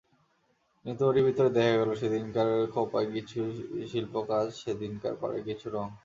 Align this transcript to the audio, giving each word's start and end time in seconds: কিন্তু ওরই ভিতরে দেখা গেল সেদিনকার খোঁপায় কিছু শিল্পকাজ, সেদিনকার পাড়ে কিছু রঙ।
কিন্তু 0.85 1.01
ওরই 1.05 1.21
ভিতরে 1.27 1.49
দেখা 1.49 1.73
গেল 1.79 1.89
সেদিনকার 2.01 2.49
খোঁপায় 2.73 3.07
কিছু 3.15 3.39
শিল্পকাজ, 3.91 4.47
সেদিনকার 4.61 5.13
পাড়ে 5.21 5.39
কিছু 5.47 5.65
রঙ। 5.69 5.87